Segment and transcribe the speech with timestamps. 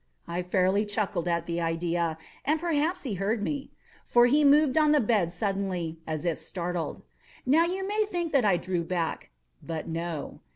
[0.27, 3.69] I fairly chuckled at the idea; and perhaps he heard me;
[4.03, 7.03] for he moved on the bed suddenly, as if startled.
[7.45, 10.39] Now you may think that I drew back—but no.